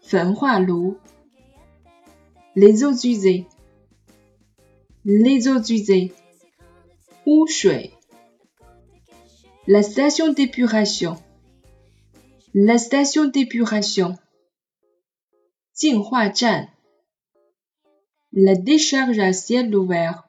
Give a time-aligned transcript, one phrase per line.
[0.00, 0.96] 焚化炉，
[2.54, 6.12] les eaux usées，les eaux usées。
[9.66, 11.16] la station d'épuration,
[12.54, 14.16] la station d'épuration,
[18.32, 20.28] la décharge à ciel ouvert,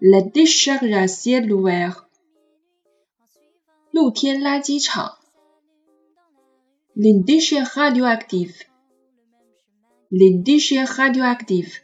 [0.00, 2.08] la décharge à ciel ouvert,
[6.96, 8.68] les déchets radioactifs,
[10.10, 11.82] les déchets radioactifs,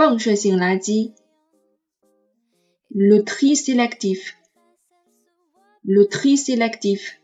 [0.00, 1.12] 放射性垃圾。
[2.97, 4.37] Le tri sélectif.
[5.83, 7.19] Le tri sélectif.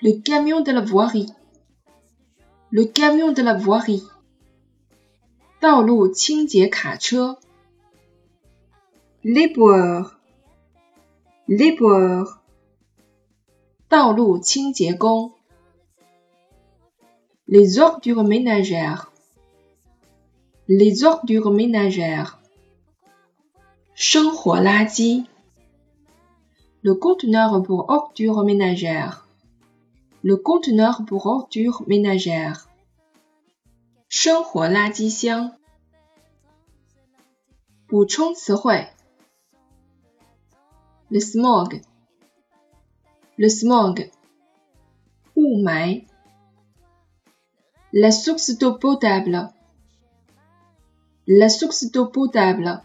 [0.00, 1.26] Le camion de la voirie.
[2.70, 4.04] Le camion de la voirie.
[9.24, 10.20] Les boeurs.
[11.48, 12.44] Les boeurs.
[17.48, 19.09] Les ordures ménagères
[20.72, 22.38] les ordures ménagères.
[26.84, 29.26] Le conteneur pour ordures ménagères.
[30.22, 32.68] Le conteneur pour ordures ménagères.
[41.10, 41.82] Le smog.
[43.38, 44.08] Le smog.
[47.92, 49.52] La source d'eau potable
[51.27, 52.81] la source d'eau potable,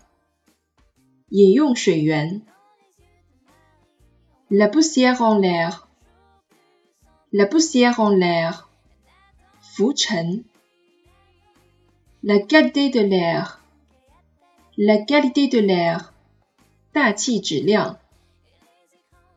[4.50, 5.88] la poussière en l'air,
[7.32, 8.68] la poussière en l'air,
[12.22, 13.62] la qualité de l'air,
[14.76, 16.12] la qualité de l'air,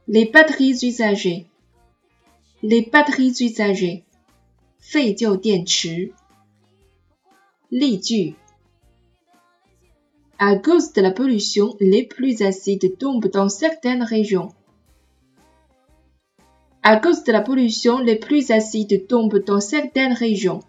[0.08, 1.48] les batteries usagées,
[2.62, 4.04] les batteries usagées,
[4.84, 6.14] 废旧电池。
[7.70, 8.36] 例句。
[10.41, 14.51] À cause de la pollution, les pluies acides tombent dans certaines régions.
[16.85, 20.61] À cause de la pollution, les pluies acides tombent dans certaines régions.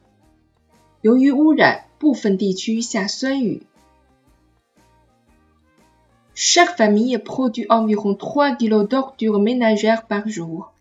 [6.33, 10.73] Chaque famille produit environ 3 kg d'ordures ménagères par jour.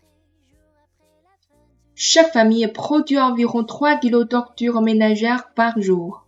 [1.93, 6.25] Chaque famille produit environ 3 kg d'ordures ménagères par jour.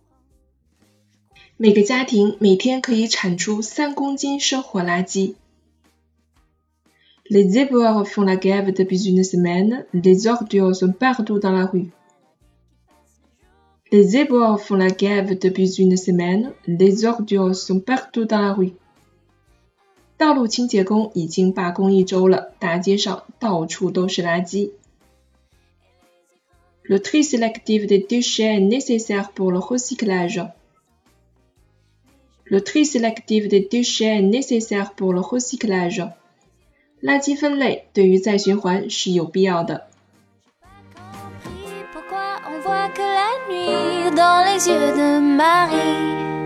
[1.61, 5.35] 每个家庭每天可以产出三公斤生活垃圾。
[7.29, 9.85] Les éboueurs font la grève depuis une semaine.
[9.91, 11.89] Les ordures sont partout dans la rue.
[13.91, 16.53] Les éboueurs font la grève depuis une semaine.
[16.67, 18.73] Les ordures sont partout dans la rue.
[20.17, 24.71] 道路清洁工已经罢工一周了，大街上到处都是垃圾。
[26.83, 30.41] Le tri sélectif des déchets est nécessaire pour le recyclage.
[32.45, 36.03] Le tri sélectif des déchets est nécessaire pour le recyclage.
[36.99, 39.87] 垃圾分类对于再循环是有必要的。
[41.93, 46.40] Pourquoi on voit que la nuit dans les yeux de Marie